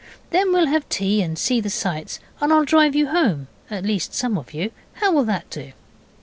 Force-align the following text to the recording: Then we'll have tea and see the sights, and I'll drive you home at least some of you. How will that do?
Then 0.31 0.51
we'll 0.51 0.65
have 0.65 0.89
tea 0.89 1.21
and 1.21 1.37
see 1.37 1.61
the 1.61 1.69
sights, 1.69 2.19
and 2.39 2.51
I'll 2.51 2.65
drive 2.65 2.95
you 2.95 3.09
home 3.09 3.49
at 3.69 3.83
least 3.85 4.15
some 4.15 4.35
of 4.35 4.51
you. 4.51 4.71
How 4.93 5.11
will 5.11 5.25
that 5.25 5.47
do? 5.51 5.73